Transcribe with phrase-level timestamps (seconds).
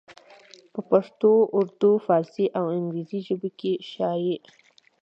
[0.73, 4.37] پۀ پښتو اردو، فارسي او انګريزي ژبو کښې شايع